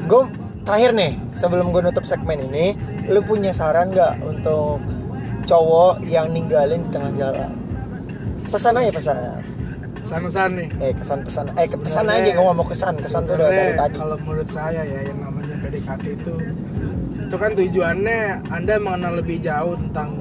gue 0.06 0.22
terakhir 0.62 0.92
nih, 0.92 1.12
sebelum 1.32 1.72
gue 1.72 1.82
nutup 1.82 2.04
segmen 2.04 2.38
ini, 2.52 2.76
lu 3.08 3.24
punya 3.24 3.50
saran 3.50 3.90
nggak 3.90 4.20
untuk 4.22 4.78
cowok 5.48 6.04
yang 6.06 6.30
ninggalin 6.30 6.84
di 6.86 6.90
tengah 6.94 7.12
jalan? 7.16 7.50
Pesan 8.52 8.76
aja 8.76 8.92
pesan. 8.92 9.16
Pesan-pesan 10.02 10.50
nih. 10.58 10.68
Eh. 10.82 10.90
Eh, 10.90 10.94
pesan 10.98 11.24
Sebenarnya- 11.26 12.20
aja 12.20 12.30
gue 12.36 12.44
ngomong 12.44 12.68
kesan. 12.68 12.94
Kesan 13.00 13.22
tuh 13.24 13.40
dari 13.40 13.72
tadi. 13.74 13.96
Kalau 13.96 14.18
menurut 14.20 14.48
saya 14.50 14.82
ya 14.84 14.98
yang 15.08 15.18
namanya 15.22 15.54
PDKT 15.62 16.04
itu 16.20 16.34
itu 17.22 17.36
kan 17.40 17.50
tujuannya 17.56 18.18
Anda 18.52 18.74
mengenal 18.76 19.12
lebih 19.24 19.40
jauh 19.40 19.72
tentang 19.88 20.20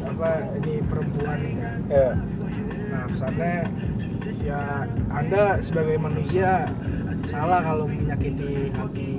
apa 0.00 0.30
ini 0.56 0.80
perempuan 0.88 1.38
kan. 1.60 1.76
Ya. 1.92 2.08
Nah, 2.16 2.37
pesannya 3.08 3.66
ya 4.44 4.86
Anda 5.12 5.60
sebagai 5.60 5.96
manusia 6.00 6.68
salah 7.24 7.60
kalau 7.60 7.84
menyakiti 7.88 8.72
hati 8.72 9.10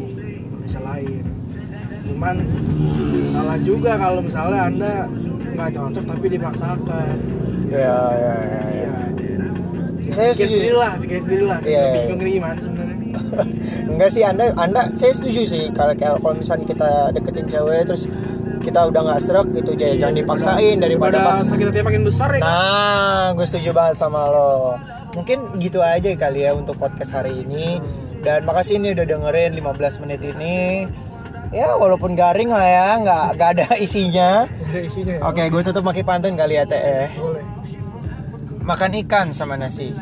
manusia 0.50 0.80
lain. 0.82 1.24
Cuman 2.10 2.36
salah 3.30 3.58
juga 3.62 3.92
kalau 4.00 4.22
misalnya 4.24 4.60
Anda 4.66 4.94
nggak 5.54 5.70
cocok 5.76 6.04
tapi 6.06 6.26
dipaksakan. 6.34 7.16
Ya, 7.70 7.78
ya, 7.78 8.36
ya, 8.42 8.64
ya. 8.74 8.94
Iya. 10.10 10.14
Saya 10.14 10.30
setuju. 10.34 10.58
sendiri 10.58 10.74
lah, 10.74 10.92
pikir 10.98 11.18
sendiri 11.22 11.46
lah. 11.46 11.60
Iya. 11.62 11.86
Bingung 11.94 12.22
ini 12.26 12.32
gimana 12.42 12.56
sebenarnya. 12.58 12.98
Enggak 13.90 14.10
sih 14.14 14.22
Anda 14.22 14.54
Anda 14.54 14.94
saya 14.94 15.12
setuju 15.12 15.42
sih 15.50 15.64
kalau 15.74 15.98
kalau 15.98 16.36
misalnya 16.38 16.66
kita 16.70 16.90
deketin 17.18 17.50
cewek 17.50 17.90
terus 17.90 18.06
kita 18.60 18.86
udah 18.92 19.02
nggak 19.02 19.22
serak 19.24 19.48
gitu 19.56 19.72
ya 19.80 19.96
jangan 19.96 20.16
dipaksain 20.20 20.78
daripada 20.78 21.18
pas 21.26 21.42
sakit 21.48 21.72
hati 21.72 21.80
makin 21.82 22.04
besar 22.06 22.30
ya. 22.36 22.44
kan? 22.44 22.46
Nah, 22.46 23.24
gue 23.34 23.46
setuju 23.48 23.72
banget 23.72 23.96
sama 23.98 24.30
lo. 24.30 24.76
Mungkin 25.16 25.58
gitu 25.58 25.80
aja 25.82 26.12
kali 26.14 26.46
ya 26.46 26.54
untuk 26.54 26.76
podcast 26.78 27.16
hari 27.16 27.42
ini. 27.42 27.80
Dan 28.20 28.44
makasih 28.44 28.78
ini 28.78 28.92
udah 28.92 29.06
dengerin 29.08 29.56
15 29.56 30.04
menit 30.04 30.22
ini. 30.22 30.86
Ya 31.50 31.74
walaupun 31.74 32.14
garing 32.14 32.52
lah 32.52 32.68
ya, 32.68 32.88
nggak 33.02 33.26
nggak 33.40 33.50
ada 33.58 33.68
isinya. 33.80 34.46
Isinya 34.76 35.18
ya. 35.18 35.22
Oke, 35.24 35.50
gue 35.50 35.62
tutup 35.66 35.82
makin 35.82 36.04
pantun 36.06 36.36
kali 36.38 36.60
ya 36.60 36.68
teh. 36.68 37.10
Boleh. 37.16 37.42
Makan 38.62 38.92
ikan 39.08 39.34
sama 39.34 39.58
nasi. 39.58 39.96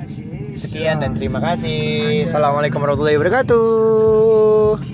Sekian 0.58 1.06
dan 1.06 1.14
terima 1.14 1.38
kasih. 1.38 2.26
Assalamualaikum 2.26 2.82
warahmatullahi 2.82 3.22
wabarakatuh. 3.22 4.90